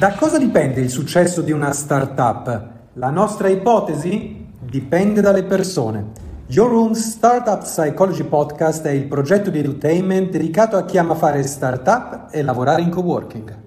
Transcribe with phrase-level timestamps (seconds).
[0.00, 2.68] Da cosa dipende il successo di una startup?
[2.94, 4.46] La nostra ipotesi?
[4.58, 6.12] Dipende dalle persone.
[6.46, 11.42] Your Room Startup Psychology Podcast è il progetto di edutainment dedicato a chi ama fare
[11.42, 13.58] startup e lavorare in coworking.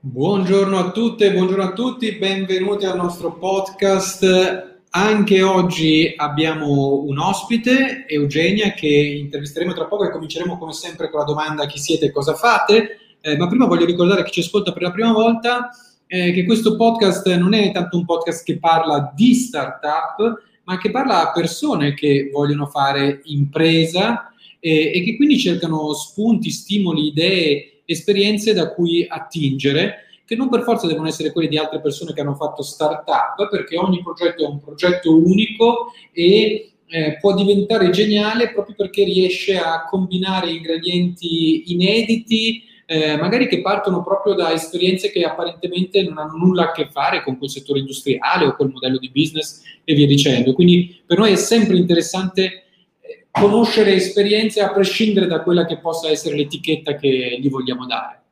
[0.00, 8.06] Buongiorno a tutte, buongiorno a tutti, benvenuti al nostro podcast anche oggi abbiamo un ospite,
[8.06, 12.10] Eugenia, che intervisteremo tra poco e cominceremo come sempre con la domanda chi siete e
[12.12, 12.98] cosa fate.
[13.20, 15.70] Eh, ma prima voglio ricordare a chi ci ascolta per la prima volta
[16.06, 20.92] eh, che questo podcast non è tanto un podcast che parla di startup, ma che
[20.92, 27.82] parla a persone che vogliono fare impresa eh, e che quindi cercano spunti, stimoli, idee,
[27.84, 32.20] esperienze da cui attingere che non per forza devono essere quelli di altre persone che
[32.20, 38.52] hanno fatto startup, perché ogni progetto è un progetto unico e eh, può diventare geniale
[38.52, 45.24] proprio perché riesce a combinare ingredienti inediti, eh, magari che partono proprio da esperienze che
[45.24, 49.10] apparentemente non hanno nulla a che fare con quel settore industriale o col modello di
[49.10, 50.52] business e via dicendo.
[50.52, 52.64] Quindi per noi è sempre interessante
[53.00, 58.22] eh, conoscere esperienze a prescindere da quella che possa essere l'etichetta che gli vogliamo dare.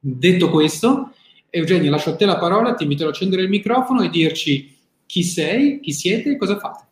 [0.00, 1.12] Detto questo,
[1.54, 5.22] Eugenio, lascio a te la parola, ti invito ad accendere il microfono e dirci chi
[5.22, 6.84] sei, chi siete e cosa fate.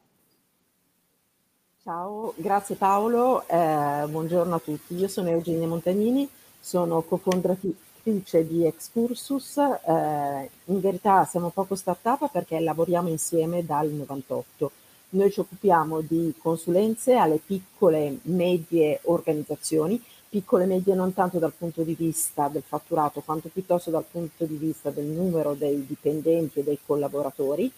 [1.83, 4.97] Ciao, grazie Paolo, eh, buongiorno a tutti.
[4.97, 6.29] Io sono Eugenia Montagnini,
[6.61, 9.57] sono cofondatrice di Excursus.
[9.57, 14.73] Eh, in verità siamo poco startup perché lavoriamo insieme dal 98.
[15.13, 19.99] Noi ci occupiamo di consulenze alle piccole, medie organizzazioni
[20.31, 24.45] piccole e medie non tanto dal punto di vista del fatturato, quanto piuttosto dal punto
[24.45, 27.71] di vista del numero dei dipendenti e dei collaboratori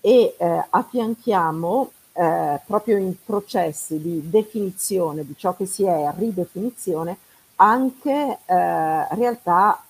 [0.00, 7.18] e eh, affianchiamo eh, proprio in processi di definizione di ciò che si è ridefinizione
[7.56, 9.82] anche eh, realtà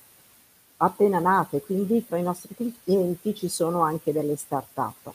[0.79, 5.13] appena nate, quindi tra i nostri clienti ci sono anche delle start-up.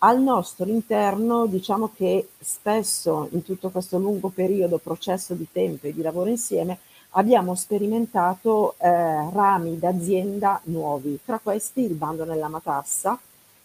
[0.00, 5.94] Al nostro interno diciamo che spesso in tutto questo lungo periodo, processo di tempo e
[5.94, 6.80] di lavoro insieme,
[7.10, 13.18] abbiamo sperimentato eh, rami d'azienda nuovi, tra questi il bando nella matassa,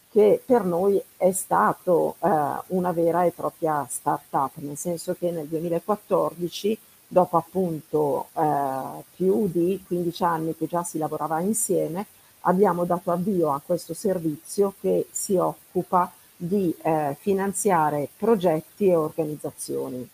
[0.10, 2.30] che per noi è stato eh,
[2.68, 9.84] una vera e propria start-up, nel senso che nel 2014, dopo appunto eh, più di
[9.86, 12.06] 15 anni che già si lavorava insieme,
[12.42, 16.10] abbiamo dato avvio a questo servizio che si occupa
[16.44, 20.10] di eh, finanziare progetti e organizzazioni.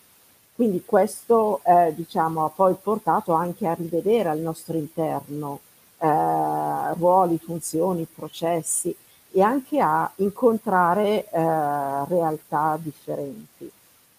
[0.53, 5.59] Quindi questo eh, diciamo, ha poi portato anche a rivedere al nostro interno
[5.99, 8.93] eh, ruoli, funzioni, processi
[9.31, 13.71] e anche a incontrare eh, realtà differenti.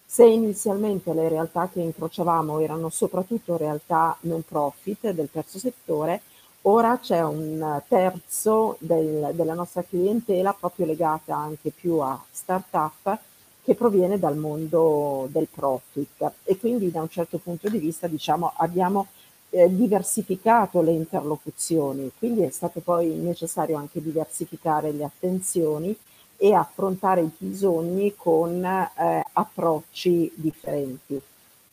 [0.03, 6.21] Se inizialmente le realtà che incrociavamo erano soprattutto realtà non profit del terzo settore,
[6.63, 13.17] Ora c'è un terzo del, della nostra clientela proprio legata anche più a start-up
[13.63, 18.51] che proviene dal mondo del profit e quindi da un certo punto di vista diciamo
[18.57, 19.07] abbiamo
[19.51, 25.97] eh, diversificato le interlocuzioni, quindi è stato poi necessario anche diversificare le attenzioni
[26.35, 31.21] e affrontare i bisogni con eh, approcci differenti.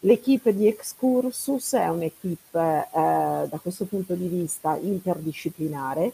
[0.06, 6.12] L'equipe di Excursus è un'equipe eh, da questo punto di vista interdisciplinare,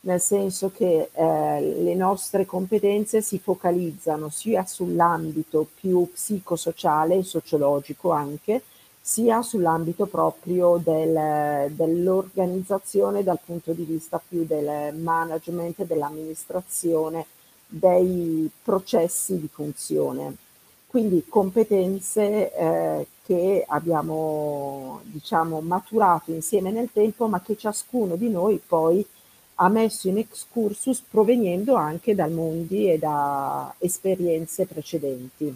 [0.00, 8.10] nel senso che eh, le nostre competenze si focalizzano sia sull'ambito più psicosociale e sociologico
[8.10, 8.62] anche,
[9.00, 17.24] sia sull'ambito proprio del, dell'organizzazione dal punto di vista più del management, dell'amministrazione,
[17.66, 20.48] dei processi di funzione.
[20.90, 28.60] Quindi competenze eh, che abbiamo diciamo, maturato insieme nel tempo, ma che ciascuno di noi
[28.66, 29.06] poi
[29.54, 35.54] ha messo in excursus provenendo anche dal mondi e da esperienze precedenti.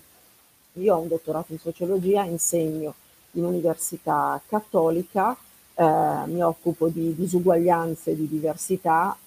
[0.74, 2.94] Io ho un dottorato in sociologia, insegno
[3.32, 5.36] in università cattolica,
[5.74, 5.82] eh,
[6.26, 9.18] mi occupo di disuguaglianze e di diversità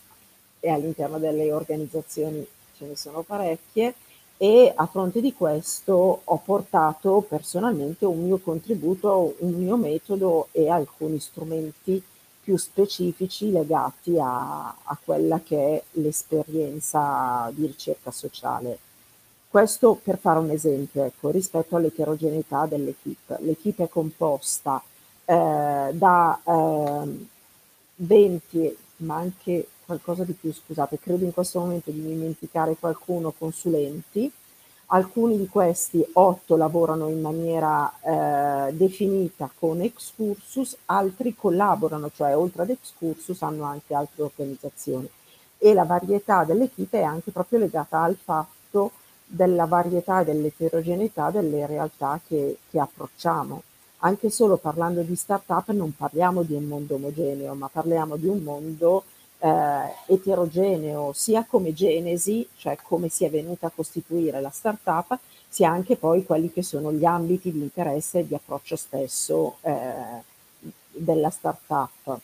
[0.61, 3.93] e all'interno delle organizzazioni ce ne sono parecchie
[4.37, 10.69] e a fronte di questo ho portato personalmente un mio contributo, un mio metodo e
[10.69, 12.01] alcuni strumenti
[12.43, 18.77] più specifici legati a, a quella che è l'esperienza di ricerca sociale.
[19.49, 23.37] Questo per fare un esempio, ecco, rispetto all'eterogeneità dell'equipe.
[23.39, 24.81] L'equipe è composta
[25.25, 27.25] eh, da eh,
[27.95, 34.31] 20, ma anche qualcosa di più, scusate, credo in questo momento di dimenticare qualcuno, consulenti,
[34.89, 37.91] Alcuni di questi, otto, lavorano in maniera
[38.69, 45.09] eh, definita con Excursus, altri collaborano, cioè oltre ad Excursus hanno anche altre organizzazioni.
[45.57, 48.91] E la varietà dell'equipe è anche proprio legata al fatto
[49.25, 53.63] della varietà e dell'eterogeneità delle realtà che, che approcciamo.
[53.99, 58.41] Anche solo parlando di startup non parliamo di un mondo omogeneo, ma parliamo di un
[58.41, 59.03] mondo
[59.39, 65.17] eh, eterogeneo sia come genesi, cioè come si è venuta a costituire la startup,
[65.47, 69.73] sia anche poi quelli che sono gli ambiti di interesse e di approccio stesso eh,
[70.91, 72.19] della startup.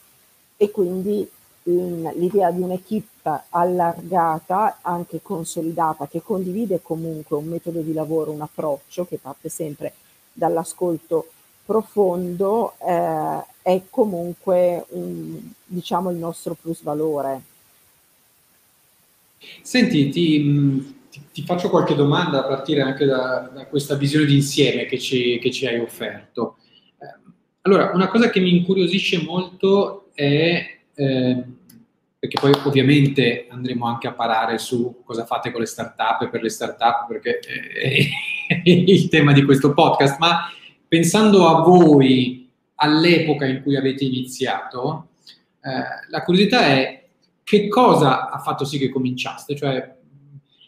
[0.57, 1.29] E quindi
[1.65, 9.05] l'idea di un'equipe allargata, anche consolidata, che condivide comunque un metodo di lavoro, un approccio
[9.05, 9.93] che parte sempre
[10.33, 11.27] dall'ascolto
[11.65, 17.41] profondo, eh, è comunque un, diciamo il nostro plus valore.
[19.61, 24.35] Senti, ti, ti, ti, faccio qualche domanda a partire anche da, da questa visione di
[24.35, 26.57] insieme che ci, che ci hai offerto.
[26.99, 27.31] Eh,
[27.61, 31.43] allora, una cosa che mi incuriosisce molto è, eh,
[32.19, 36.41] perché poi ovviamente andremo anche a parare su cosa fate con le startup e per
[36.41, 40.49] le startup, perché è il tema di questo podcast, ma
[40.93, 45.07] pensando a voi all'epoca in cui avete iniziato,
[45.59, 47.07] eh, la curiosità è
[47.43, 49.55] che cosa ha fatto sì che cominciaste?
[49.55, 49.95] Cioè,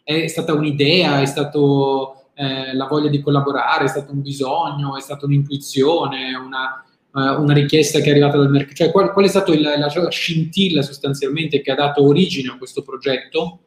[0.04, 5.02] è stata un'idea, è stato eh, la voglia di collaborare, è stato un bisogno, è
[5.02, 8.74] stata un'intuizione, una, uh, una richiesta che è arrivata dal mercato?
[8.74, 12.82] Cioè, qual, qual è stata la, la scintilla sostanzialmente che ha dato origine a questo
[12.82, 13.60] progetto?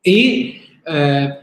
[0.00, 1.38] E eh,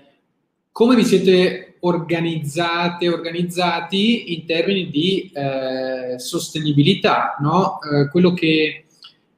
[0.70, 7.80] come vi siete organizzate, organizzati in termini di eh, sostenibilità, no?
[7.82, 8.86] eh, quello che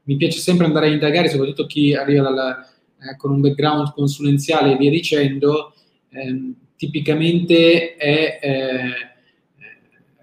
[0.03, 2.65] mi piace sempre andare a indagare, soprattutto chi arriva dal,
[3.01, 5.74] eh, con un background consulenziale e via dicendo,
[6.09, 8.91] ehm, tipicamente è eh,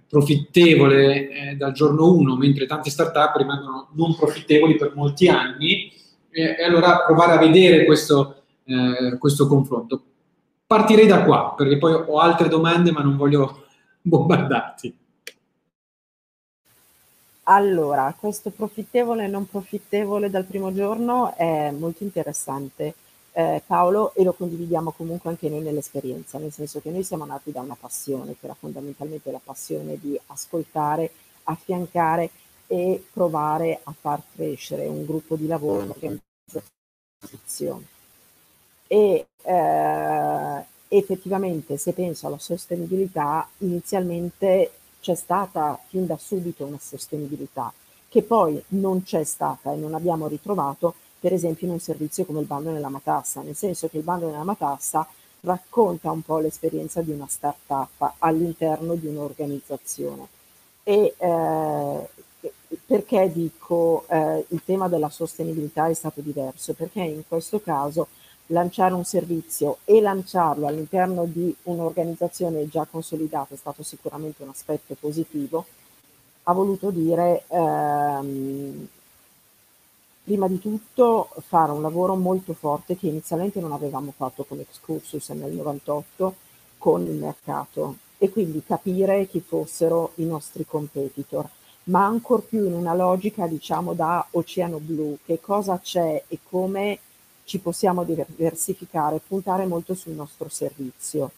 [0.09, 5.93] profittevole eh, dal giorno 1, mentre tante startup rimangono non profittevoli per molti anni,
[6.31, 10.03] e allora provare a vedere questo, eh, questo confronto
[10.67, 13.67] Partirei da qua, perché poi ho altre domande, ma non voglio
[14.03, 14.99] bombardarti.
[17.45, 22.95] Allora, questo profittevole e non profittevole dal primo giorno è molto interessante,
[23.31, 27.53] eh, Paolo, e lo condividiamo comunque anche noi nell'esperienza, nel senso che noi siamo nati
[27.53, 31.13] da una passione, che era fondamentalmente la passione di ascoltare,
[31.45, 32.31] affiancare
[32.67, 36.61] e provare a far crescere un gruppo di lavoro che è
[37.21, 37.95] posizione
[38.87, 47.73] e eh, effettivamente se penso alla sostenibilità inizialmente c'è stata fin da subito una sostenibilità
[48.09, 52.41] che poi non c'è stata e non abbiamo ritrovato per esempio in un servizio come
[52.41, 55.07] il bando nella matassa, nel senso che il bando nella matassa
[55.41, 60.29] racconta un po' l'esperienza di una startup all'interno di un'organizzazione.
[60.83, 62.09] E eh,
[62.85, 66.75] perché dico eh, il tema della sostenibilità è stato diverso?
[66.75, 68.09] Perché in questo caso
[68.47, 74.97] lanciare un servizio e lanciarlo all'interno di un'organizzazione già consolidata è stato sicuramente un aspetto
[74.99, 75.67] positivo,
[76.45, 78.89] ha voluto dire ehm,
[80.23, 85.29] prima di tutto fare un lavoro molto forte che inizialmente non avevamo fatto con Excursus
[85.31, 86.35] nel 98
[86.79, 91.49] con il mercato e quindi capire chi fossero i nostri competitor,
[91.85, 96.99] ma ancor più in una logica diciamo da oceano blu, che cosa c'è e come
[97.47, 101.31] ci possiamo diversificare, puntare molto sul nostro servizio,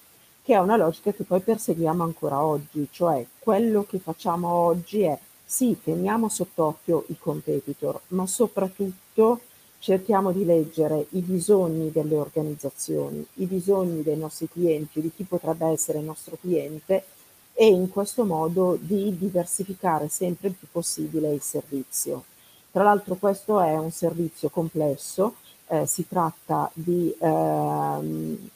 [0.42, 5.18] che è una logica che poi perseguiamo ancora oggi, cioè quello che facciamo oggi è
[5.44, 9.40] sì, teniamo sott'occhio i competitor, ma soprattutto
[9.78, 15.66] cerchiamo di leggere i bisogni delle organizzazioni, i bisogni dei nostri clienti, di chi potrebbe
[15.66, 17.04] essere il nostro cliente
[17.52, 22.24] e in questo modo di diversificare sempre il più possibile il servizio.
[22.70, 25.34] Tra l'altro questo è un servizio complesso
[25.68, 28.50] eh, si tratta di ehm,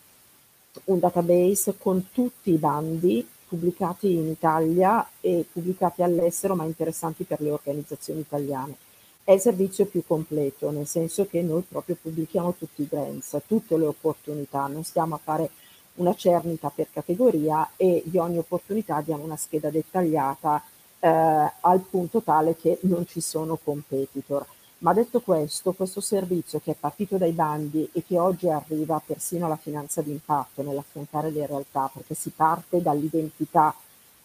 [0.85, 7.40] un database con tutti i bandi pubblicati in Italia e pubblicati all'estero ma interessanti per
[7.40, 8.76] le organizzazioni italiane.
[9.25, 13.76] È il servizio più completo, nel senso che noi proprio pubblichiamo tutti i grants, tutte
[13.76, 15.50] le opportunità, non stiamo a fare
[15.95, 20.62] una cernita per categoria e di ogni opportunità diamo una scheda dettagliata
[20.99, 24.47] eh, al punto tale che non ci sono competitor.
[24.83, 29.47] Ma detto questo, questo servizio che è partito dai bandi e che oggi arriva persino
[29.47, 33.73] alla finanza d'impatto nell'affrontare le realtà, perché si parte dall'identità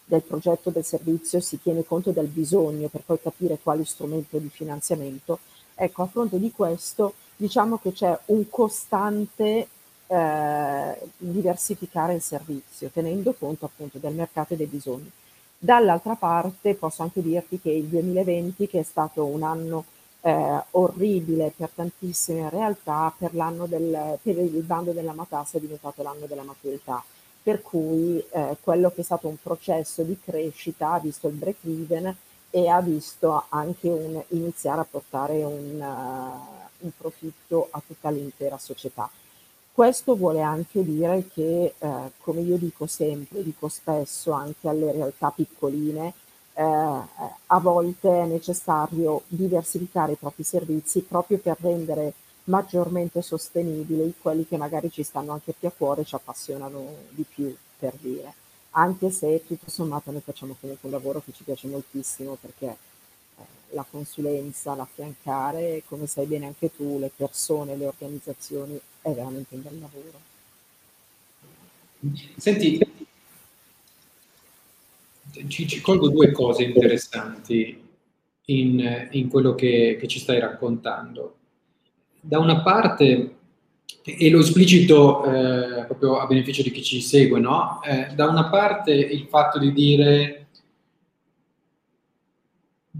[0.03, 4.49] del progetto del servizio, si tiene conto del bisogno per poi capire quali strumento di
[4.49, 5.37] finanziamento.
[5.75, 9.67] Ecco, a fronte di questo, diciamo che c'è un costante
[10.07, 15.11] eh, diversificare il servizio, tenendo conto appunto del mercato e dei bisogni.
[15.55, 19.85] Dall'altra parte posso anche dirti che il 2020, che è stato un anno
[20.27, 26.03] eh, orribile per tantissime realtà, per, l'anno del, per il bando della matassa è diventato
[26.03, 27.01] l'anno della maturità.
[27.41, 31.63] Per cui eh, quello che è stato un processo di crescita ha visto il break
[31.63, 32.13] even
[32.49, 38.57] e ha visto anche un, iniziare a portare un, uh, un profitto a tutta l'intera
[38.57, 39.09] società.
[39.71, 45.29] Questo vuole anche dire che, eh, come io dico sempre, dico spesso anche alle realtà
[45.29, 46.13] piccoline,
[46.57, 52.13] eh, a volte è necessario diversificare i propri servizi proprio per rendere
[52.45, 57.55] maggiormente sostenibili quelli che magari ci stanno anche più a cuore, ci appassionano di più,
[57.77, 58.33] per dire.
[58.71, 63.43] Anche se tutto sommato noi facciamo comunque un lavoro che ci piace moltissimo perché eh,
[63.71, 69.61] la consulenza, l'affiancare, come sai bene anche tu, le persone, le organizzazioni è veramente un
[69.61, 70.25] bel lavoro.
[72.37, 72.79] Senti,
[75.47, 77.81] ci, ci colgo due cose interessanti
[78.45, 81.35] in, in quello che, che, ci stai raccontando.
[82.19, 83.35] Da una parte,
[84.03, 87.81] e lo esplicito eh, proprio a beneficio di chi ci segue, no?
[87.83, 90.47] Eh, da una parte il fatto di dire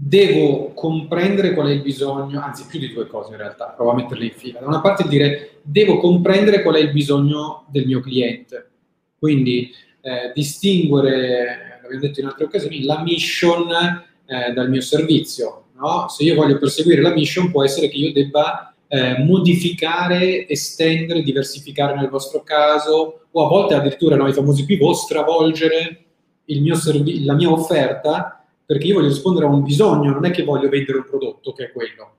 [0.00, 3.94] devo comprendere qual è il bisogno, anzi più di due cose in realtà, provo a
[3.94, 4.60] metterle in fila.
[4.60, 8.70] Da una parte dire devo comprendere qual è il bisogno del mio cliente,
[9.18, 9.70] quindi
[10.00, 13.68] eh, distinguere, l'abbiamo detto in altre occasioni, la mission
[14.26, 15.64] eh, dal mio servizio.
[15.78, 16.08] No?
[16.08, 21.94] Se io voglio perseguire la mission può essere che io debba eh, modificare, estendere, diversificare
[21.94, 26.04] nel vostro caso o a volte addirittura no, i famosi pivot, stravolgere
[26.74, 30.68] servi- la mia offerta perché io voglio rispondere a un bisogno, non è che voglio
[30.68, 32.16] vendere un prodotto che è quello.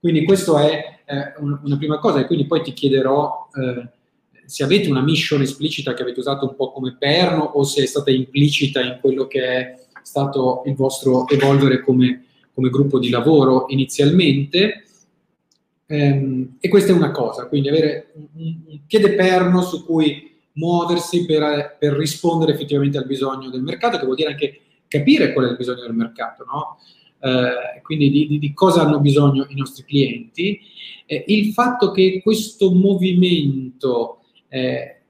[0.00, 3.88] Quindi questa è eh, una prima cosa e quindi poi ti chiederò eh,
[4.46, 7.86] se avete una mission esplicita che avete usato un po' come perno o se è
[7.86, 13.66] stata implicita in quello che è stato il vostro evolvere come, come gruppo di lavoro
[13.68, 14.84] inizialmente.
[15.86, 21.26] Ehm, e questa è una cosa, quindi avere un, un piede perno su cui muoversi
[21.26, 25.50] per, per rispondere effettivamente al bisogno del mercato, che vuol dire anche capire qual è
[25.50, 26.78] il bisogno del mercato, no?
[27.24, 30.60] eh, quindi di, di, cosa hanno bisogno i nostri clienti.
[31.06, 34.20] Eh, il fatto che questo movimento
[34.54, 35.00] eh,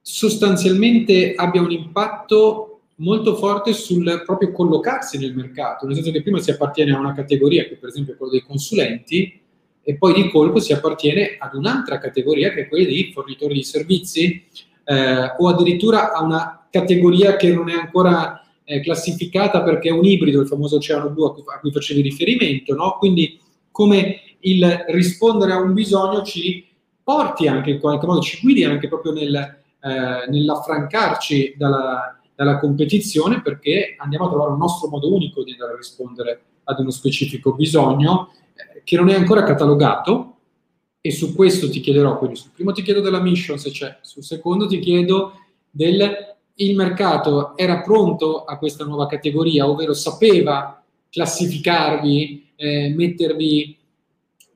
[0.00, 6.38] sostanzialmente abbia un impatto molto forte sul proprio collocarsi nel mercato, nel senso che prima
[6.38, 9.40] si appartiene a una categoria che per esempio è quella dei consulenti
[9.82, 13.64] e poi di colpo si appartiene ad un'altra categoria che è quella dei fornitori di
[13.64, 14.44] servizi
[14.84, 20.04] eh, o addirittura a una categoria che non è ancora eh, classificata perché è un
[20.04, 22.96] ibrido, il famoso oceano blu a cui, a cui facevi riferimento, no?
[22.98, 23.38] quindi
[23.72, 26.64] come il rispondere a un bisogno ci
[27.06, 33.42] porti anche in qualche modo, ci guidi anche proprio nel, eh, nell'affrancarci dalla, dalla, competizione
[33.42, 37.54] perché andiamo a trovare un nostro modo unico di andare a rispondere ad uno specifico
[37.54, 40.38] bisogno eh, che non è ancora catalogato
[41.00, 44.24] e su questo ti chiederò, quindi sul primo ti chiedo della mission se c'è, sul
[44.24, 45.34] secondo ti chiedo
[45.70, 53.78] del il mercato era pronto a questa nuova categoria, ovvero sapeva classificarvi, eh, mettervi,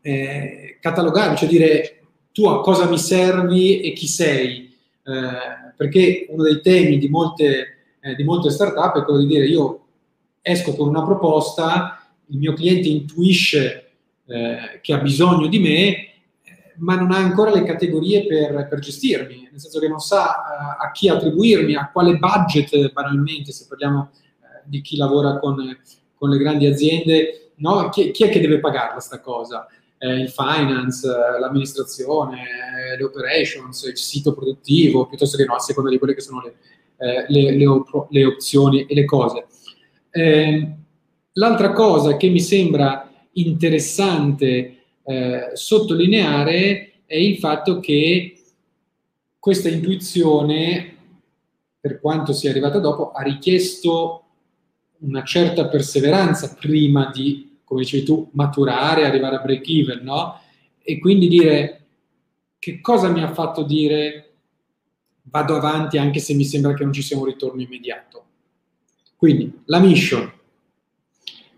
[0.01, 2.00] eh, catalogarvi, cioè dire
[2.33, 4.75] tu a cosa mi servi e chi sei.
[5.03, 9.47] Eh, perché uno dei temi di molte, eh, di molte startup è quello di dire
[9.47, 9.87] io
[10.43, 13.93] esco con una proposta, il mio cliente intuisce
[14.27, 16.05] eh, che ha bisogno di me,
[16.81, 20.83] ma non ha ancora le categorie per, per gestirmi, nel senso che non sa uh,
[20.83, 24.11] a chi attribuirmi, a quale budget banalmente, se parliamo
[24.65, 25.57] di chi lavora con,
[26.15, 27.89] con, le grandi aziende, no?
[27.91, 29.67] chi, chi, è che deve pagarla questa cosa?
[30.03, 32.43] Eh, il finance, l'amministrazione,
[32.97, 36.55] le operations, il sito produttivo, piuttosto che no, a seconda di quelle che sono le,
[36.97, 39.47] eh, le, le, op- le opzioni e le cose.
[40.11, 40.75] Eh,
[41.33, 48.41] l'altra cosa che mi sembra interessante eh, sottolineare è il fatto che
[49.39, 50.97] questa intuizione,
[51.79, 54.25] per quanto sia arrivata dopo, ha richiesto
[55.01, 60.41] una certa perseveranza prima di, come dicevi tu, maturare, arrivare a break even, no?
[60.83, 61.85] E quindi dire
[62.59, 64.33] che cosa mi ha fatto dire
[65.23, 68.25] vado avanti anche se mi sembra che non ci sia un ritorno immediato.
[69.15, 70.33] Quindi la mission,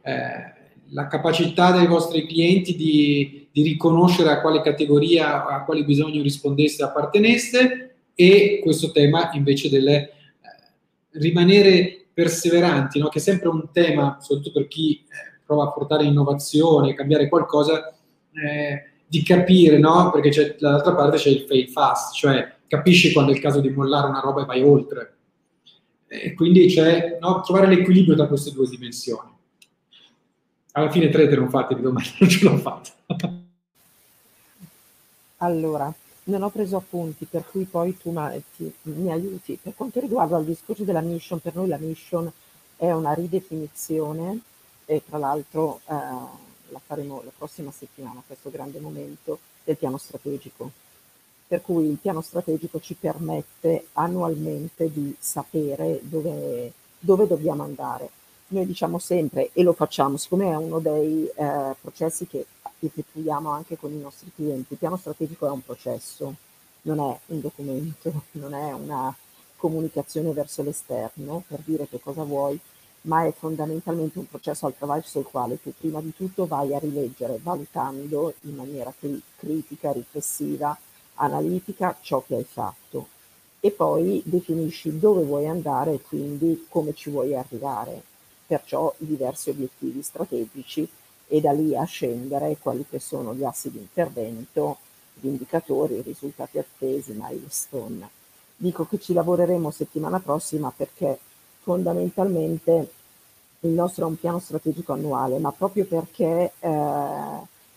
[0.03, 0.53] eh,
[0.91, 6.83] la capacità dei vostri clienti di, di, riconoscere a quale categoria, a quale bisogno rispondeste
[6.83, 10.11] e apparteneste e questo tema invece del eh,
[11.13, 13.09] rimanere perseveranti, no?
[13.09, 17.95] che è sempre un tema, soprattutto per chi eh, prova a portare innovazione, cambiare qualcosa,
[18.33, 20.11] eh, di capire, no?
[20.11, 24.09] Perché dall'altra parte c'è il fail fast, cioè capisci quando è il caso di mollare
[24.09, 25.17] una roba e vai oltre.
[26.07, 29.31] E quindi c'è no, trovare l'equilibrio tra queste due dimensioni.
[30.73, 32.91] Alla fine tre te non fate di domani, non ce l'ho fatta.
[35.39, 35.93] allora,
[36.25, 38.15] non ho preso appunti, per cui poi tu
[38.57, 39.59] ti, mi aiuti.
[39.61, 42.33] Per quanto riguarda il discorso della mission, per noi la mission
[42.77, 44.41] è una ridefinizione
[44.95, 50.71] e tra l'altro eh, la faremo la prossima settimana, questo grande momento del piano strategico.
[51.47, 58.11] Per cui il piano strategico ci permette annualmente di sapere dove, dove dobbiamo andare.
[58.49, 62.45] Noi diciamo sempre, e lo facciamo, siccome è uno dei eh, processi che
[62.79, 64.73] effettuiamo anche con i nostri clienti.
[64.75, 66.35] Il piano strategico è un processo,
[66.83, 69.15] non è un documento, non è una
[69.57, 72.59] comunicazione verso l'esterno per dire che cosa vuoi,
[73.03, 77.41] ma è fondamentalmente un processo attraverso il quale tu prima di tutto vai a rileggere,
[77.43, 80.77] valutando in maniera cri- critica, riflessiva,
[81.15, 83.09] analitica ciò che hai fatto
[83.65, 88.03] e poi definisci dove vuoi andare e quindi come ci vuoi arrivare,
[88.45, 90.89] perciò i diversi obiettivi strategici
[91.29, 94.79] e da lì a scendere quali che sono gli assi di intervento,
[95.15, 98.11] gli indicatori, i risultati attesi, milestone.
[98.57, 101.19] Dico che ci lavoreremo settimana prossima perché
[101.63, 102.91] fondamentalmente
[103.61, 106.71] il nostro è un piano strategico annuale, ma proprio perché eh,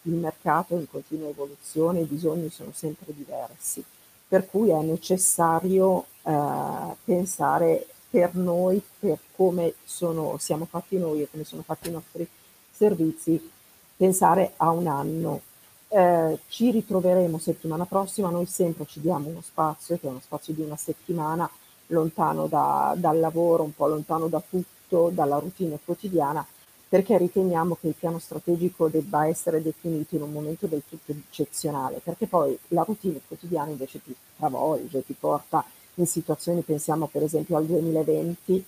[0.04, 3.84] il mercato è in continua evoluzione, i bisogni sono sempre diversi,
[4.28, 11.30] per cui è necessario eh, pensare per noi, per come sono, siamo fatti noi e
[11.30, 12.28] come sono fatti i nostri
[12.72, 13.52] servizi
[13.96, 15.42] pensare a un anno.
[15.88, 20.54] Eh, ci ritroveremo settimana prossima, noi sempre ci diamo uno spazio, che è uno spazio
[20.54, 21.50] di una settimana,
[21.88, 26.46] lontano da, dal lavoro, un po' lontano da tutto, dalla routine quotidiana,
[26.88, 32.00] perché riteniamo che il piano strategico debba essere definito in un momento del tutto eccezionale,
[32.04, 35.66] perché poi la routine quotidiana invece ti travolge, ti porta
[35.96, 38.66] in situazioni, pensiamo per esempio al 2020,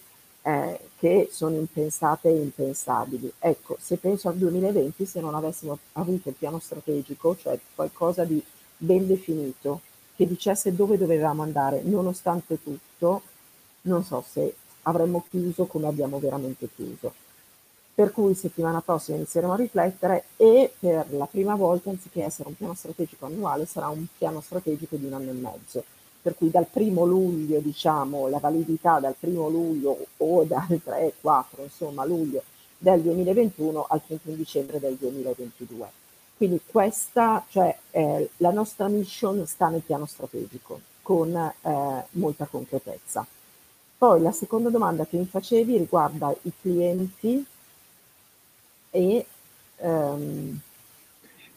[0.47, 3.31] eh, che sono impensate e impensabili.
[3.39, 8.41] Ecco, se penso al 2020, se non avessimo avuto il piano strategico, cioè qualcosa di
[8.77, 9.81] ben definito,
[10.17, 13.21] che dicesse dove dovevamo andare, nonostante tutto,
[13.83, 17.13] non so se avremmo chiuso come abbiamo veramente chiuso.
[17.93, 22.55] Per cui settimana prossima inizieremo a riflettere e per la prima volta, anziché essere un
[22.57, 25.83] piano strategico annuale, sarà un piano strategico di un anno e mezzo
[26.27, 31.63] per cui dal primo luglio, diciamo, la validità dal primo luglio o dal 3, 4,
[31.63, 32.43] insomma, luglio
[32.77, 36.06] del 2021 al 31 dicembre del 2022.
[36.37, 43.25] Quindi questa, cioè eh, la nostra mission sta nel piano strategico con eh, molta concretezza.
[43.97, 47.43] Poi la seconda domanda che mi facevi riguarda i clienti
[48.91, 49.25] e
[49.77, 50.59] ehm...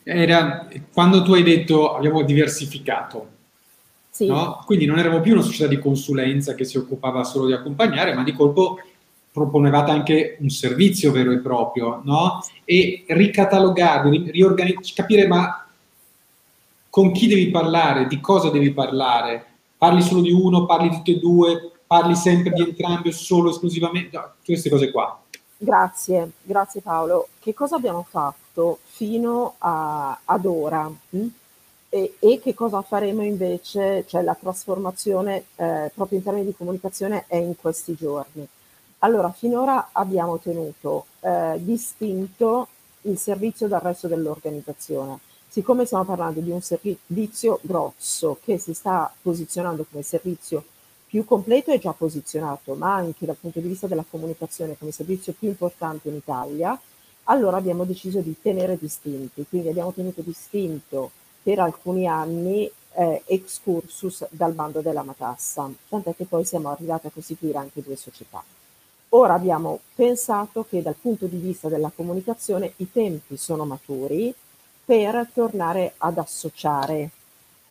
[0.02, 3.38] era quando tu hai detto abbiamo diversificato
[4.20, 4.26] sì.
[4.26, 4.62] No?
[4.66, 8.22] Quindi non eravamo più una società di consulenza che si occupava solo di accompagnare, ma
[8.22, 8.78] di colpo
[9.32, 12.44] proponevate anche un servizio vero e proprio, no?
[12.64, 15.66] E ricatalogare, riorganizzare, capire ma
[16.90, 19.44] con chi devi parlare, di cosa devi parlare,
[19.78, 23.50] parli solo di uno, parli di tutti e due, parli sempre di entrambi o solo
[23.50, 25.18] esclusivamente, no, queste cose qua.
[25.56, 27.28] Grazie, grazie Paolo.
[27.38, 30.90] Che cosa abbiamo fatto fino a, ad ora?
[31.10, 31.26] Hm?
[31.88, 37.24] E, e, che cosa faremo invece, cioè la trasformazione eh, proprio in termini di comunicazione
[37.26, 38.46] è in questi giorni.
[39.02, 42.68] Allora, finora abbiamo tenuto eh, distinto
[43.02, 45.20] il servizio dal resto dell'organizzazione.
[45.48, 50.62] Siccome stiamo parlando di un servizio grosso che si sta posizionando come servizio
[51.06, 55.32] più completo è già posizionato, ma anche dal punto di vista della comunicazione come servizio
[55.32, 56.78] più importante in Italia,
[57.24, 59.46] allora abbiamo deciso di tenere distinti.
[59.48, 61.10] Quindi abbiamo tenuto distinto
[61.42, 67.10] per alcuni anni eh, excursus dal bando della matassa, tant'è che poi siamo arrivati a
[67.10, 68.44] costituire anche due società.
[69.12, 74.32] Ora abbiamo pensato che dal punto di vista della comunicazione i tempi sono maturi
[74.84, 77.10] per tornare ad associare.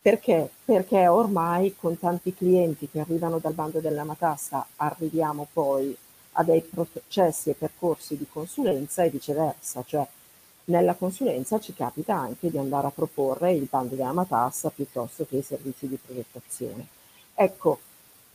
[0.02, 0.50] Perché?
[0.62, 5.96] Perché ormai con tanti clienti che arrivano dal bando della matassa arriviamo poi
[6.32, 10.06] a dei processi e percorsi di consulenza e viceversa, cioè
[10.64, 15.38] nella consulenza ci capita anche di andare a proporre il bando della matassa piuttosto che
[15.38, 16.86] i servizi di progettazione.
[17.34, 17.80] Ecco,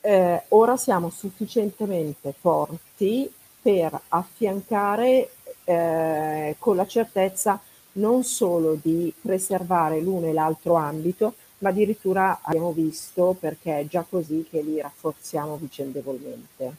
[0.05, 5.31] eh, ora siamo sufficientemente forti per affiancare
[5.63, 7.59] eh, con la certezza
[7.93, 14.05] non solo di preservare l'uno e l'altro ambito, ma addirittura abbiamo visto perché è già
[14.07, 16.75] così che li rafforziamo vicendevolmente.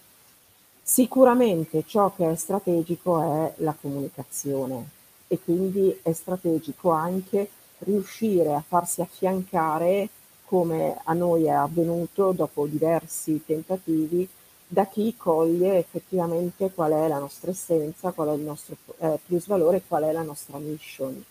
[0.83, 4.95] Sicuramente ciò che è strategico è la comunicazione,
[5.29, 10.09] e quindi è strategico anche riuscire a farsi affiancare,
[10.47, 14.29] come a noi è avvenuto dopo diversi tentativi,
[14.69, 19.47] da chi coglie effettivamente qual è la nostra essenza, qual è il nostro eh, plus
[19.47, 21.23] valore, qual è la nostra mission.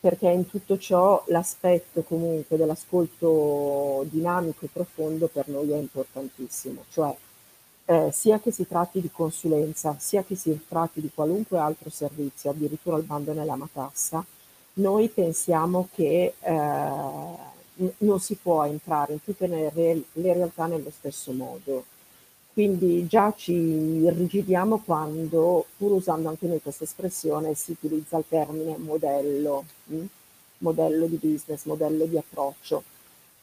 [0.00, 7.14] Perché in tutto ciò l'aspetto comunque dell'ascolto dinamico e profondo per noi è importantissimo, cioè
[7.84, 12.50] eh, sia che si tratti di consulenza, sia che si tratti di qualunque altro servizio,
[12.50, 14.24] addirittura il bando nella matassa,
[14.74, 17.48] noi pensiamo che eh,
[17.98, 21.84] non si può entrare in tutte le, re- le realtà nello stesso modo
[22.52, 28.76] quindi già ci irrigidiamo quando, pur usando anche noi questa espressione, si utilizza il termine
[28.76, 30.04] modello, hm?
[30.58, 32.82] modello di business, modello di approccio.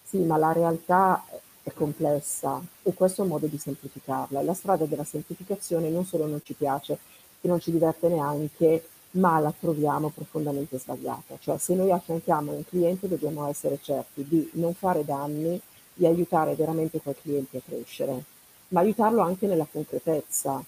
[0.03, 1.23] Sì, ma la realtà
[1.63, 4.41] è complessa e questo è un modo di semplificarla.
[4.41, 6.99] La strada della semplificazione non solo non ci piace
[7.41, 11.37] e non ci diverte neanche, ma la troviamo profondamente sbagliata.
[11.39, 15.59] Cioè se noi affianchiamo un cliente dobbiamo essere certi di non fare danni,
[15.93, 18.35] di aiutare veramente quel cliente a crescere
[18.69, 20.63] ma aiutarlo anche nella concretezza.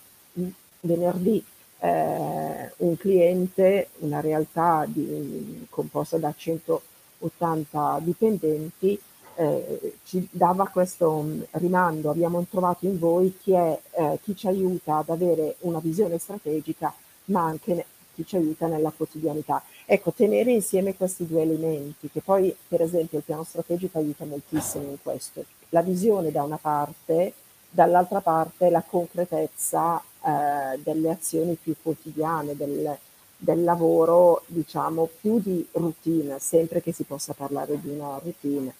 [0.81, 1.43] Venerdì
[1.79, 8.99] eh, un cliente, una realtà di, composta da 180 dipendenti,
[9.35, 14.97] eh, ci dava questo rimando, abbiamo trovato in voi chi, è, eh, chi ci aiuta
[14.97, 16.93] ad avere una visione strategica,
[17.25, 17.85] ma anche
[18.19, 19.63] chi ci aiuta nella quotidianità.
[19.85, 24.89] Ecco, tenere insieme questi due elementi, che poi per esempio il piano strategico aiuta moltissimo
[24.89, 25.45] in questo.
[25.69, 27.33] La visione da una parte,
[27.69, 32.97] dall'altra parte la concretezza eh, delle azioni più quotidiane, del,
[33.37, 38.73] del, lavoro, diciamo, più di routine, sempre che si possa parlare di una routine,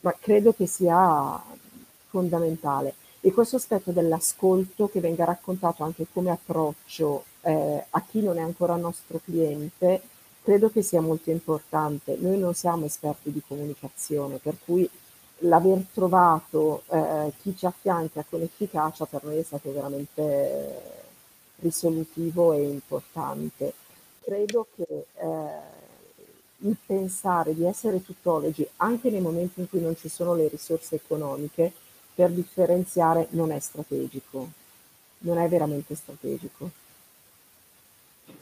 [0.00, 1.42] ma credo che sia
[2.08, 2.94] fondamentale.
[3.24, 8.42] E questo aspetto dell'ascolto che venga raccontato anche come approccio eh, a chi non è
[8.42, 10.00] ancora nostro cliente,
[10.42, 12.16] credo che sia molto importante.
[12.18, 14.88] Noi non siamo esperti di comunicazione, per cui
[15.44, 21.00] l'aver trovato eh, chi ci affianca con efficacia per noi è stato veramente
[21.56, 23.72] risolutivo e importante.
[24.20, 25.80] Credo che eh,
[26.58, 30.96] il pensare di essere tuttologi anche nei momenti in cui non ci sono le risorse
[30.96, 31.72] economiche
[32.14, 34.48] per differenziare non è strategico,
[35.20, 36.70] non è veramente strategico.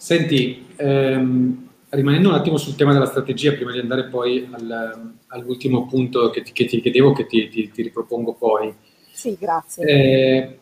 [0.00, 5.84] Senti, ehm, rimanendo un attimo sul tema della strategia, prima di andare poi al, all'ultimo
[5.84, 8.74] punto che ti, che ti chiedevo, che ti, ti, ti, ripropongo poi.
[9.12, 9.84] Sì, grazie.
[9.84, 10.58] Eh,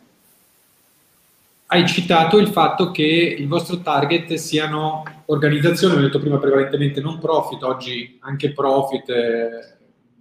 [1.66, 7.20] hai citato il fatto che il vostro target siano organizzazioni, ho detto prima prevalentemente non
[7.20, 9.76] profit, oggi anche profit, eh,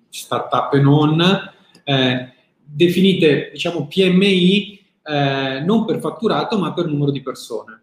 [0.09, 1.19] startup e non,
[1.83, 7.81] eh, definite diciamo PMI eh, non per fatturato ma per numero di persone.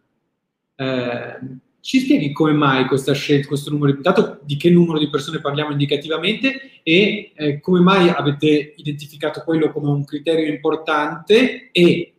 [0.77, 1.39] Eh,
[1.85, 5.73] ci spieghi come mai questa scelta, questo numero, dato di che numero di persone parliamo
[5.73, 12.15] indicativamente e eh, come mai avete identificato quello come un criterio importante e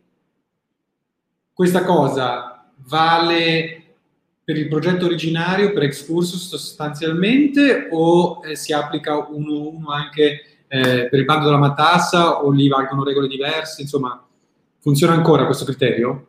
[1.52, 3.82] questa cosa vale
[4.44, 11.08] per il progetto originario, per Excursus sostanzialmente o eh, si applica uno, uno anche eh,
[11.08, 13.82] per il bando della matassa o lì valgono regole diverse?
[13.82, 14.24] Insomma,
[14.78, 16.26] funziona ancora questo criterio?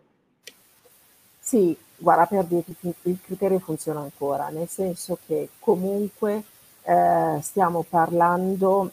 [1.37, 6.43] Sì, guarda, per dirti, il criterio funziona ancora, nel senso che comunque
[6.83, 8.91] eh, stiamo parlando,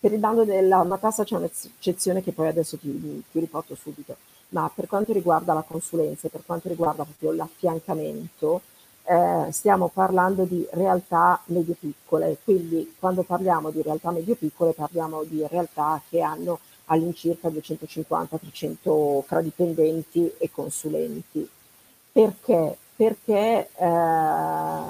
[0.00, 4.16] per il bando della matassa c'è un'eccezione che poi adesso ti, ti riporto subito,
[4.50, 8.60] ma per quanto riguarda la consulenza e per quanto riguarda proprio l'affiancamento,
[9.04, 16.00] eh, stiamo parlando di realtà medio-piccole, quindi quando parliamo di realtà medio-piccole parliamo di realtà
[16.08, 21.48] che hanno all'incirca 250-300 fra dipendenti e consulenti.
[22.12, 22.76] Perché?
[22.96, 24.82] Perché eh,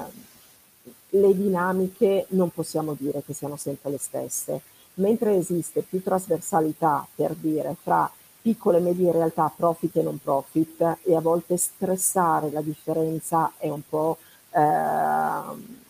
[1.10, 4.60] le dinamiche non possiamo dire che siano sempre le stesse,
[4.94, 10.98] mentre esiste più trasversalità per dire fra piccole e medie realtà profit e non profit
[11.02, 14.18] e a volte stressare la differenza è un po'
[14.50, 15.86] eh,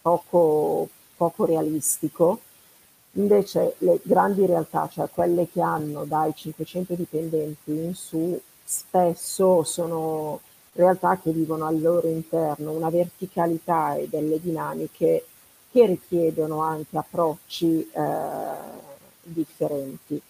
[0.00, 2.40] poco, poco realistico.
[3.16, 8.40] Invece le grandi realtà, cioè quelle che hanno dai 500 dipendenti in su,
[8.72, 10.40] spesso sono
[10.72, 15.26] realtà che vivono al loro interno una verticalità e delle dinamiche
[15.70, 18.00] che richiedono anche approcci eh,
[19.22, 20.20] differenti.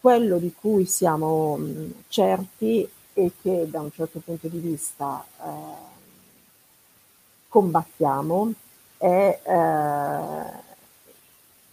[0.00, 1.58] Quello di cui siamo
[2.06, 5.48] certi e che da un certo punto di vista eh,
[7.48, 8.52] combattiamo
[8.96, 10.66] è eh,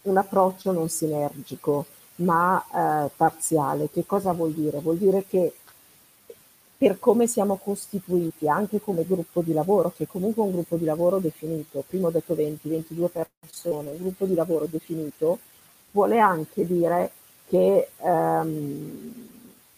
[0.02, 1.86] un approccio non sinergico
[2.16, 3.90] ma eh, parziale.
[3.90, 4.80] Che cosa vuol dire?
[4.80, 5.54] Vuol dire che
[6.78, 11.18] per come siamo costituiti anche come gruppo di lavoro, che comunque un gruppo di lavoro
[11.18, 13.10] definito, prima ho detto 20, 22
[13.40, 15.38] persone, un gruppo di lavoro definito
[15.92, 17.12] vuole anche dire
[17.48, 19.12] che ehm,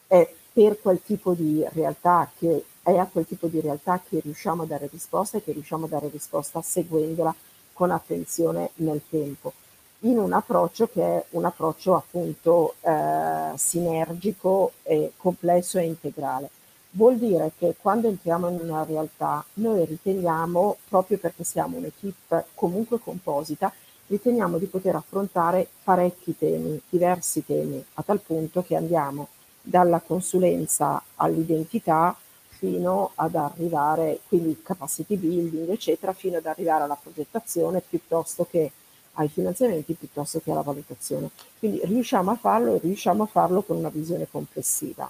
[0.08, 4.62] è per quel tipo di realtà che è a quel tipo di realtà che riusciamo
[4.62, 7.34] a dare risposta e che riusciamo a dare risposta seguendola
[7.72, 9.52] con attenzione nel tempo,
[10.00, 16.50] in un approccio che è un approccio appunto eh, sinergico, e complesso e integrale.
[16.92, 22.98] Vuol dire che quando entriamo in una realtà noi riteniamo, proprio perché siamo un'equipe comunque
[22.98, 23.72] composita,
[24.06, 29.28] riteniamo di poter affrontare parecchi temi, diversi temi, a tal punto che andiamo
[29.60, 32.16] dalla consulenza all'identità
[32.48, 38.72] fino ad arrivare, quindi capacity building, eccetera, fino ad arrivare alla progettazione piuttosto che
[39.12, 41.30] ai finanziamenti, piuttosto che alla valutazione.
[41.58, 45.08] Quindi riusciamo a farlo e riusciamo a farlo con una visione complessiva.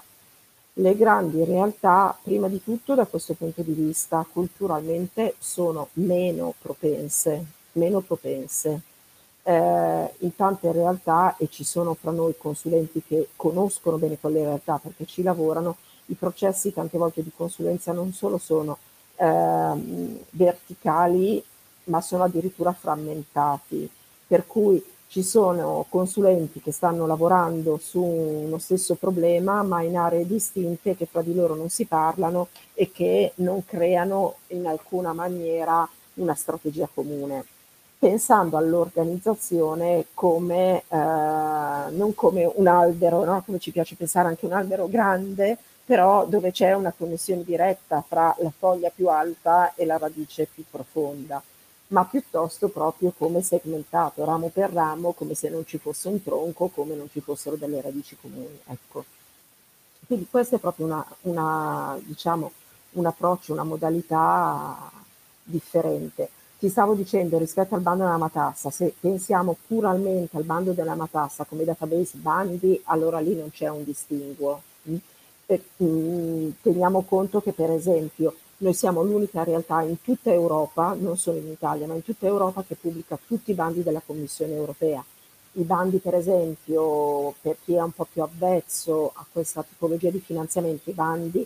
[0.79, 7.45] Le grandi realtà, prima di tutto da questo punto di vista, culturalmente sono meno propense,
[7.73, 8.81] meno propense.
[9.43, 14.79] Eh, in tante realtà, e ci sono fra noi consulenti che conoscono bene quelle realtà
[14.81, 18.77] perché ci lavorano, i processi tante volte di consulenza non solo sono
[19.17, 21.43] eh, verticali,
[21.85, 23.89] ma sono addirittura frammentati,
[24.25, 30.27] per cui ci sono consulenti che stanno lavorando su uno stesso problema, ma in aree
[30.27, 35.87] distinte che fra di loro non si parlano e che non creano in alcuna maniera
[36.15, 37.43] una strategia comune
[37.99, 43.43] pensando all'organizzazione come, eh, non come un albero, no?
[43.45, 48.33] come ci piace pensare anche un albero grande, però dove c'è una connessione diretta fra
[48.39, 51.43] la foglia più alta e la radice più profonda,
[51.89, 56.67] ma piuttosto proprio come segmentato, ramo per ramo, come se non ci fosse un tronco,
[56.67, 58.59] come non ci fossero delle radici comuni.
[58.65, 59.05] Ecco.
[60.05, 62.51] Quindi questo è proprio una, una, diciamo,
[62.91, 64.91] un approccio, una modalità
[65.43, 66.29] differente.
[66.59, 71.45] Ti stavo dicendo rispetto al bando della matassa, se pensiamo puramente al bando della matassa
[71.45, 74.61] come database bandi, allora lì non c'è un distinguo.
[74.89, 74.95] Mm?
[75.45, 81.17] E, mm, teniamo conto che per esempio noi siamo l'unica realtà in tutta Europa, non
[81.17, 85.03] solo in Italia, ma in tutta Europa che pubblica tutti i bandi della Commissione europea.
[85.53, 90.19] I bandi, per esempio, per chi è un po' più avvezzo a questa tipologia di
[90.19, 91.45] finanziamento, i bandi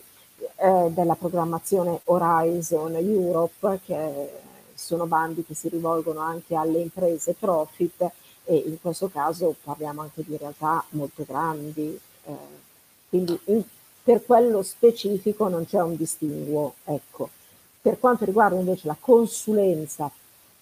[0.56, 4.30] eh, della programmazione Horizon Europe, che
[4.74, 8.10] sono bandi che si rivolgono anche alle imprese profit
[8.44, 12.36] e in questo caso parliamo anche di realtà molto grandi, eh,
[13.08, 13.62] quindi in,
[14.04, 16.74] per quello specifico non c'è un distinguo.
[16.84, 17.30] Ecco.
[17.80, 20.10] Per quanto riguarda invece la consulenza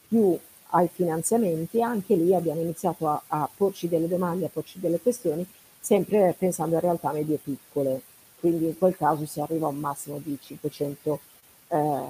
[0.09, 0.39] più
[0.71, 5.47] ai finanziamenti, anche lì abbiamo iniziato a, a porci delle domande, a porci delle questioni,
[5.79, 8.01] sempre pensando a realtà medie piccole,
[8.41, 11.21] quindi in quel caso si arriva a un massimo di 500
[11.69, 12.03] eh,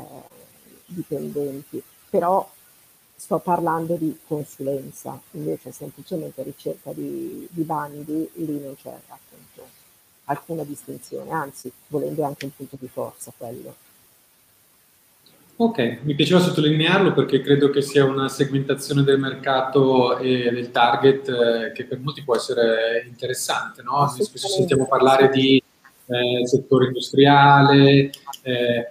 [0.86, 2.46] dipendenti però
[3.16, 9.81] sto parlando di consulenza, invece semplicemente ricerca di, di bandi, lì non c'è appunto
[10.24, 13.74] alcuna distinzione, anzi volendo anche un punto di forza quello.
[15.54, 21.28] Ok, mi piaceva sottolinearlo perché credo che sia una segmentazione del mercato e del target
[21.28, 24.08] eh, che per molti può essere interessante, no?
[24.08, 25.62] Spesso sentiamo parlare di
[26.06, 28.10] eh, settore industriale,
[28.42, 28.88] eh,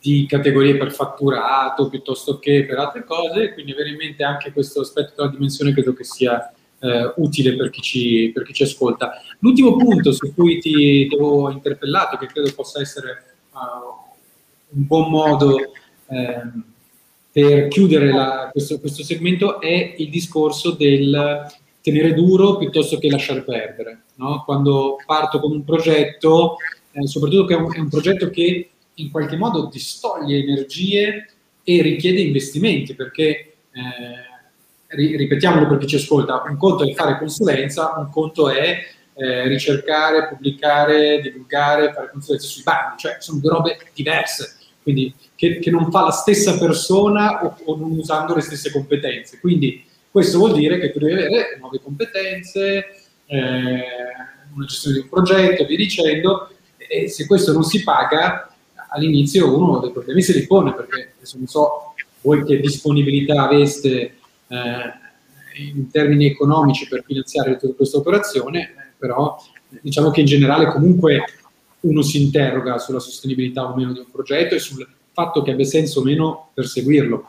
[0.00, 4.80] di categorie per fatturato piuttosto che per altre cose, quindi avere in mente anche questo
[4.80, 9.22] aspetto della dimensione credo che sia eh, utile per chi, ci, per chi, ci, ascolta.
[9.38, 15.56] L'ultimo punto su cui ti avevo interpellato, che credo possa essere uh, un buon modo
[16.08, 16.42] eh,
[17.30, 21.46] per chiudere la, questo, questo segmento, è il discorso del
[21.80, 24.02] tenere duro piuttosto che lasciare perdere.
[24.16, 24.42] No?
[24.44, 26.56] Quando parto con un progetto,
[26.90, 31.28] eh, soprattutto che è un, è un progetto che in qualche modo distoglie energie
[31.62, 34.31] e richiede investimenti perché, eh,
[34.94, 38.78] ripetiamolo per chi ci ascolta, un conto è fare consulenza, un conto è
[39.14, 45.58] eh, ricercare, pubblicare, divulgare, fare consulenza sui bandi, cioè sono due robe diverse, quindi che,
[45.58, 49.38] che non fa la stessa persona o, o, non usando le stesse competenze.
[49.40, 52.86] Quindi questo vuol dire che tu devi avere nuove competenze,
[53.26, 53.84] eh,
[54.54, 58.52] una gestione di un progetto, via dicendo, e se questo non si paga,
[58.92, 64.16] all'inizio uno dei problemi se li pone perché adesso non so voi che disponibilità aveste
[65.56, 69.36] in termini economici per finanziare tutta questa operazione, eh, però
[69.80, 71.24] diciamo che in generale comunque
[71.80, 75.64] uno si interroga sulla sostenibilità o meno di un progetto e sul fatto che abbia
[75.64, 77.28] senso o meno perseguirlo.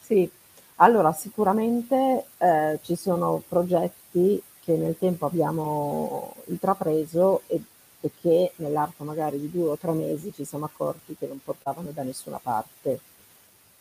[0.00, 0.28] Sì,
[0.76, 7.60] allora sicuramente eh, ci sono progetti che nel tempo abbiamo intrapreso e
[8.00, 11.90] e che nell'arco magari di due o tre mesi ci siamo accorti che non portavano
[11.90, 13.00] da nessuna parte.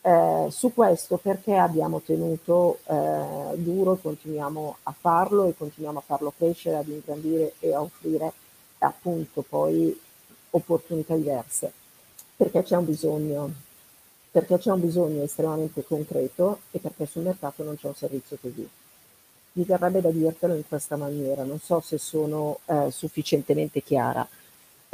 [0.08, 6.34] Eh, su questo perché abbiamo tenuto eh, duro, continuiamo a farlo e continuiamo a farlo
[6.38, 8.32] crescere, ad ingrandire e a offrire
[8.78, 10.00] appunto poi
[10.52, 11.74] opportunità diverse,
[12.38, 13.52] perché c'è un bisogno,
[14.32, 18.65] perché c'è un bisogno estremamente concreto e perché sul mercato non c'è un servizio così.
[19.54, 24.26] Mi verrebbe da dirtelo in questa maniera, non so se sono eh, sufficientemente chiara.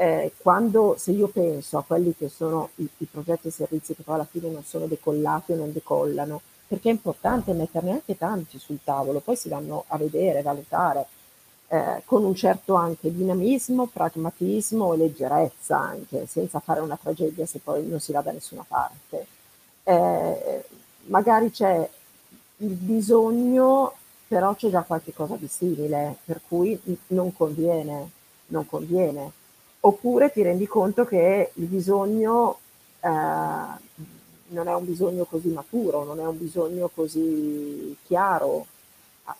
[0.04, 4.04] Eh, quando, se io penso a quelli che sono i, i progetti e servizi che
[4.04, 8.60] poi alla fine non sono decollati o non decollano, perché è importante metterne anche tanti
[8.60, 11.06] sul tavolo, poi si vanno a vedere, valutare,
[11.70, 17.60] eh, con un certo anche dinamismo, pragmatismo e leggerezza anche, senza fare una tragedia se
[17.63, 19.26] poi non si va da nessuna parte.
[19.86, 20.66] Eh,
[21.06, 21.89] magari c'è
[22.58, 23.94] il bisogno,
[24.28, 28.10] però c'è già qualche cosa di simile, per cui non conviene,
[28.48, 29.42] non conviene.
[29.86, 32.60] Oppure ti rendi conto che il bisogno
[33.02, 38.65] eh, non è un bisogno così maturo, non è un bisogno così chiaro.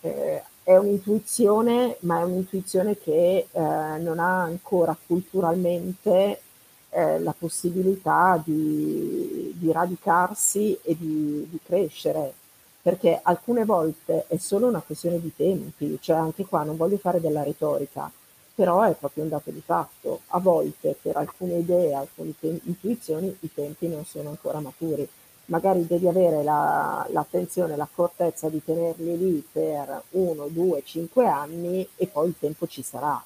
[0.00, 6.40] Eh, è un'intuizione, ma è un'intuizione che eh, non ha ancora culturalmente
[6.90, 12.32] eh, la possibilità di, di radicarsi e di, di, crescere,
[12.82, 17.20] perché alcune volte è solo una questione di tempi, cioè anche qua non voglio fare
[17.20, 18.10] della retorica,
[18.54, 20.20] però è proprio un dato di fatto.
[20.28, 25.08] A volte per alcune idee, alcune te- intuizioni, i tempi non sono ancora maturi
[25.46, 32.06] magari devi avere la, l'attenzione, l'accortezza di tenerli lì per uno, due, cinque anni e
[32.06, 33.22] poi il tempo ci sarà,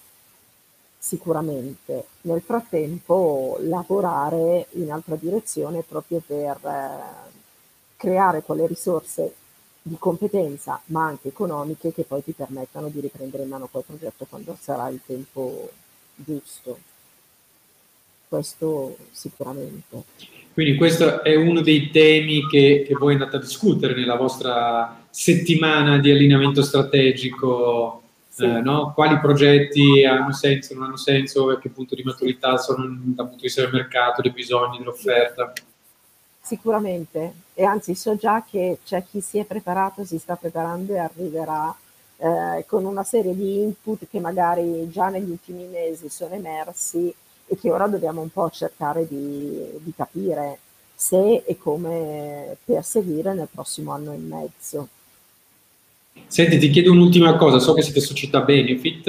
[0.99, 2.07] sicuramente.
[2.23, 7.37] Nel frattempo lavorare in altra direzione proprio per eh,
[7.97, 9.35] creare quelle risorse
[9.83, 14.27] di competenza ma anche economiche che poi ti permettano di riprendere in mano quel progetto
[14.29, 15.71] quando sarà il tempo
[16.15, 16.79] giusto.
[18.29, 20.05] Questo sicuramente.
[20.53, 25.99] Quindi questo è uno dei temi che, che voi andate a discutere nella vostra settimana
[25.99, 28.45] di allineamento strategico, sì.
[28.45, 28.93] eh, no?
[28.93, 33.37] quali progetti hanno senso, non hanno senso, a che punto di maturità sono dal punto
[33.37, 35.53] di vista del mercato, dei bisogni, dell'offerta.
[36.49, 40.99] Sicuramente, e anzi so già che c'è chi si è preparato, si sta preparando e
[40.99, 41.77] arriverà
[42.17, 47.13] eh, con una serie di input che magari già negli ultimi mesi sono emersi
[47.47, 50.59] e che ora dobbiamo un po' cercare di, di capire
[50.95, 54.89] se e come perseguire nel prossimo anno e mezzo.
[56.29, 59.07] Senti, ti chiedo un'ultima cosa, so che siete società benefit,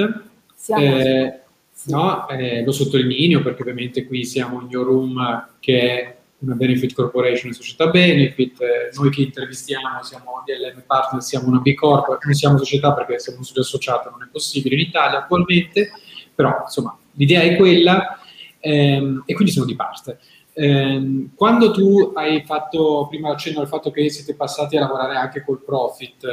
[0.76, 1.40] eh,
[1.74, 1.90] sì.
[1.90, 6.94] no, eh, lo sottolineo perché ovviamente qui siamo in Your Room che è una benefit
[6.94, 12.18] corporation, una società benefit, eh, noi che intervistiamo siamo DLM Partner, siamo una B Corp,
[12.24, 15.92] non siamo società perché siamo un studio associato, non è possibile in Italia attualmente,
[16.34, 18.20] però insomma l'idea è quella
[18.60, 20.20] ehm, e quindi sono di parte.
[20.54, 25.44] Eh, quando tu hai fatto, prima accenno al fatto che siete passati a lavorare anche
[25.44, 26.26] col profit,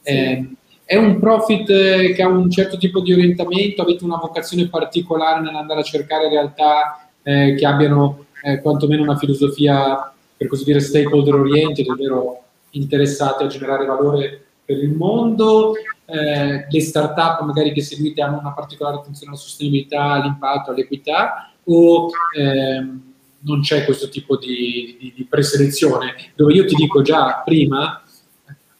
[0.00, 0.10] sì.
[0.10, 0.50] eh,
[0.84, 5.80] è un profit che ha un certo tipo di orientamento, avete una vocazione particolare nell'andare
[5.80, 11.88] a cercare realtà eh, che abbiano eh, quantomeno una filosofia, per così dire, stakeholder oriented,
[11.88, 15.74] ovvero interessate a generare valore per il mondo,
[16.06, 22.08] eh, le start-up magari che seguite hanno una particolare attenzione alla sostenibilità, all'impatto, all'equità, o
[22.36, 23.02] ehm,
[23.42, 28.02] non c'è questo tipo di, di, di, preselezione, dove io ti dico già prima,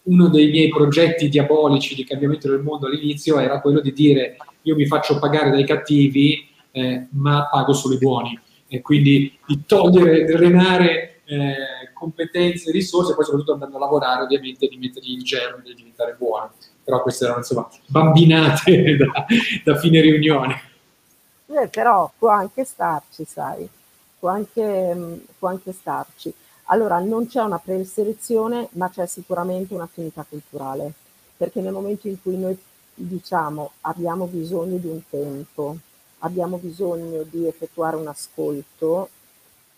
[0.02, 4.74] uno dei miei progetti diabolici di cambiamento del mondo all'inizio era quello di dire io
[4.74, 8.38] mi faccio pagare dai cattivi, eh, ma pago solo i buoni,
[8.72, 14.68] e quindi di togliere, drenare eh, competenze, risorse, e poi soprattutto andando a lavorare ovviamente
[14.68, 16.52] di mettergli il germe di diventare buono.
[16.84, 19.26] Però queste erano insomma bambinate da,
[19.64, 20.62] da fine riunione.
[21.46, 23.68] Eh, però può anche starci, sai,
[24.20, 26.32] può anche, mm, può anche starci.
[26.66, 30.92] Allora, non c'è una preselezione, ma c'è sicuramente un'affinità culturale,
[31.36, 32.56] perché nel momento in cui noi
[32.94, 35.76] diciamo abbiamo bisogno di un tempo,
[36.20, 39.08] abbiamo bisogno di effettuare un ascolto,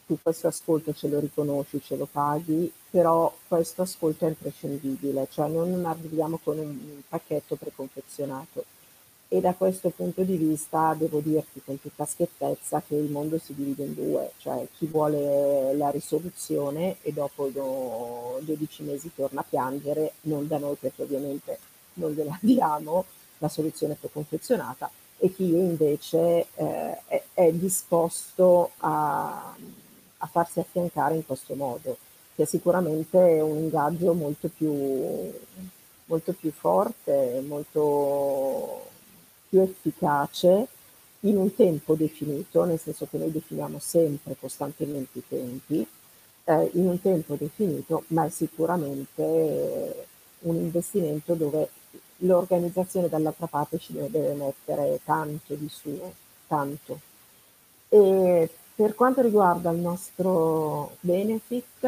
[0.07, 5.49] tu questo ascolto ce lo riconosci, ce lo paghi, però questo ascolto è imprescindibile, cioè
[5.49, 8.65] non arriviamo con un pacchetto preconfezionato.
[9.29, 13.55] E da questo punto di vista devo dirti con tutta schiettezza che il mondo si
[13.55, 20.13] divide in due, cioè chi vuole la risoluzione e dopo 12 mesi torna a piangere,
[20.23, 21.59] non da noi perché ovviamente
[21.95, 23.07] non gliela diamo,
[23.39, 24.91] la soluzione preconfezionata,
[25.25, 29.55] e chi invece eh, è, è, disposto a,
[30.17, 31.97] a farsi affiancare in questo modo,
[32.35, 34.73] che è sicuramente un ingaggio molto più,
[36.07, 38.89] molto più forte, molto
[39.49, 40.67] più efficace
[41.21, 45.87] in un tempo definito, nel senso che noi definiamo sempre costantemente i tempi,
[46.47, 50.07] eh, in un tempo definito, ma è sicuramente
[50.41, 51.69] un investimento dove
[52.23, 56.13] l'organizzazione dall'altra parte ci deve mettere tanto di suo,
[56.47, 57.01] tanto.
[57.89, 61.85] E per quanto riguarda il nostro benefit,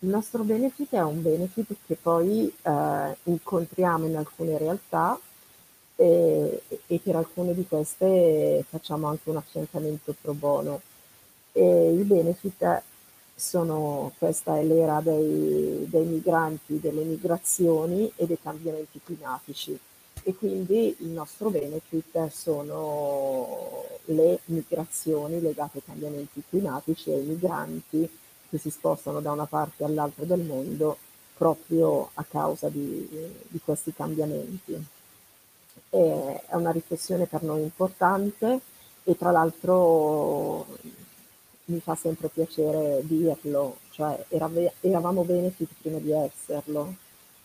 [0.00, 5.18] il nostro benefit è un benefit che poi eh, incontriamo in alcune realtà
[5.96, 10.80] e, e, per alcune di queste facciamo anche un affiancamento pro bono.
[11.52, 12.82] E I benefit
[13.38, 19.78] sono, questa è l'era dei, dei migranti, delle migrazioni e dei cambiamenti climatici
[20.24, 28.10] e quindi il nostro benefit sono le migrazioni legate ai cambiamenti climatici e ai migranti
[28.50, 30.98] che si spostano da una parte all'altra del mondo
[31.36, 33.08] proprio a causa di,
[33.46, 34.84] di questi cambiamenti.
[35.90, 38.60] È una riflessione per noi importante
[39.04, 40.66] e tra l'altro
[41.68, 44.24] mi fa sempre piacere dirlo, cioè
[44.80, 46.94] eravamo benefit prima di esserlo,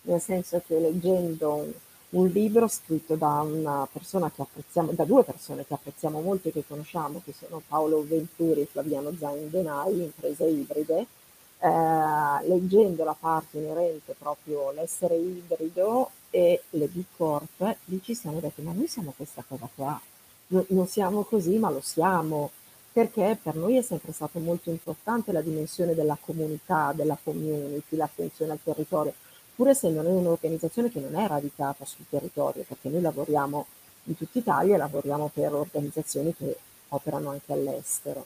[0.03, 1.71] nel senso che leggendo
[2.11, 6.51] un libro scritto da una persona che apprezziamo, da due persone che apprezziamo molto e
[6.51, 11.07] che conosciamo, che sono Paolo Venturi e Flaviano Zain Denai, Imprese Ibride,
[11.59, 18.39] eh, leggendo la parte inerente proprio all'essere ibrido e le B Corp, lì ci siamo
[18.39, 19.99] detti, ma noi siamo questa cosa qua,
[20.47, 22.51] no, non siamo così, ma lo siamo,
[22.93, 28.53] perché per noi è sempre stato molto importante la dimensione della comunità, della community, l'attenzione
[28.53, 29.13] al territorio
[29.55, 33.65] pur essendo noi un'organizzazione che non è radicata sul territorio, perché noi lavoriamo
[34.05, 36.57] in tutta Italia e lavoriamo per organizzazioni che
[36.89, 38.25] operano anche all'estero.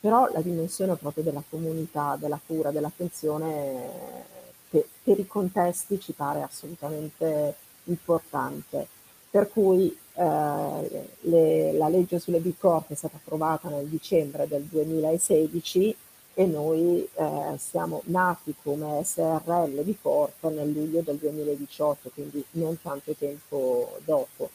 [0.00, 4.26] Però la dimensione proprio della comunità, della cura, dell'attenzione
[4.70, 7.54] per, per i contesti ci pare assolutamente
[7.84, 8.86] importante.
[9.30, 14.62] Per cui eh, le, la legge sulle B Corp è stata approvata nel dicembre del
[14.62, 15.96] 2016
[16.34, 22.80] e noi eh, siamo nati come SRL di Corp nel luglio del 2018, quindi non
[22.80, 24.50] tanto tempo dopo.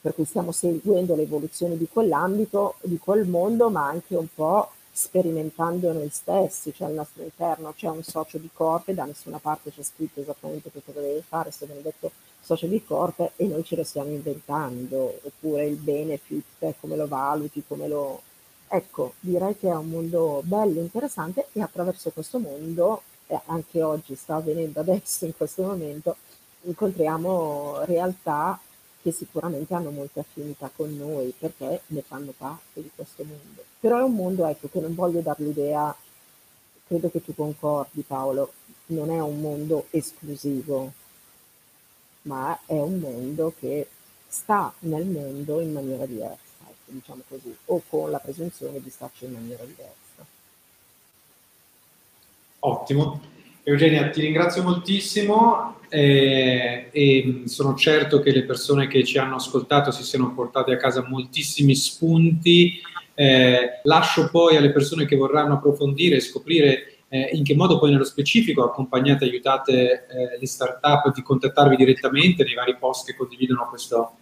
[0.00, 5.92] Per cui stiamo seguendo l'evoluzione di quell'ambito, di quel mondo, ma anche un po' sperimentando
[5.92, 9.70] noi stessi, cioè al nostro interno c'è un socio di Corp e da nessuna parte
[9.70, 12.10] c'è scritto esattamente cosa deve fare, se viene detto
[12.40, 17.62] socio di Corp e noi ce lo stiamo inventando, oppure il benefit, come lo valuti,
[17.66, 18.22] come lo,
[18.70, 24.14] Ecco, direi che è un mondo bello, interessante e attraverso questo mondo, e anche oggi
[24.14, 26.16] sta avvenendo adesso in questo momento,
[26.62, 28.60] incontriamo realtà
[29.00, 33.62] che sicuramente hanno molte affinità con noi perché ne fanno parte di questo mondo.
[33.80, 35.94] Però è un mondo ecco, che non voglio dare l'idea,
[36.86, 38.52] credo che tu concordi Paolo,
[38.86, 40.92] non è un mondo esclusivo,
[42.28, 43.88] ma è un mondo che
[44.28, 46.46] sta nel mondo in maniera diversa
[46.90, 50.26] diciamo così, o con la presunzione di starci in maniera diversa.
[52.60, 53.20] Ottimo.
[53.62, 59.90] Eugenia, ti ringrazio moltissimo eh, e sono certo che le persone che ci hanno ascoltato
[59.90, 62.80] si siano portate a casa moltissimi spunti.
[63.14, 67.90] Eh, lascio poi alle persone che vorranno approfondire e scoprire eh, in che modo poi
[67.90, 73.66] nello specifico accompagnate aiutate eh, le start-up di contattarvi direttamente nei vari post che condividono
[73.68, 74.12] questo,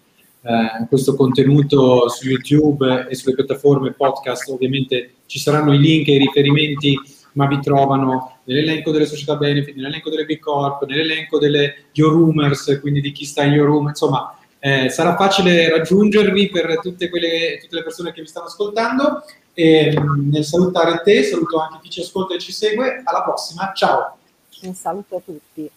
[0.43, 6.15] eh, questo contenuto su YouTube e sulle piattaforme podcast, ovviamente ci saranno i link e
[6.15, 6.99] i riferimenti,
[7.33, 12.79] ma vi trovano nell'elenco delle società benefit, nell'elenco delle B Corp, nell'elenco delle Your Roomers,
[12.81, 17.59] quindi di chi sta in Your Room, insomma eh, sarà facile raggiungervi per tutte, quelle,
[17.61, 19.23] tutte le persone che vi stanno ascoltando.
[19.59, 19.91] E,
[20.31, 23.01] nel salutare te, saluto anche chi ci ascolta e ci segue.
[23.03, 24.19] Alla prossima, ciao!
[24.61, 25.71] Un saluto a tutti.